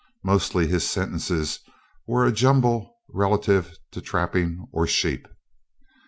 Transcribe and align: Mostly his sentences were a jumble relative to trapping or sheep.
Mostly 0.23 0.65
his 0.65 0.89
sentences 0.89 1.59
were 2.07 2.25
a 2.25 2.31
jumble 2.31 2.97
relative 3.09 3.77
to 3.91 4.01
trapping 4.01 4.67
or 4.71 4.87
sheep. 4.87 5.27